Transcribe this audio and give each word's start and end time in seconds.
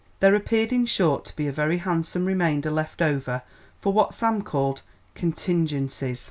There 0.19 0.33
appeared, 0.33 0.73
in 0.73 0.87
short, 0.87 1.25
to 1.25 1.35
be 1.35 1.45
a 1.45 1.51
very 1.51 1.77
handsome 1.77 2.25
remainder 2.25 2.71
left 2.71 3.03
over 3.03 3.43
for 3.79 3.93
what 3.93 4.15
Sam 4.15 4.41
called 4.41 4.81
"contingencies." 5.13 6.19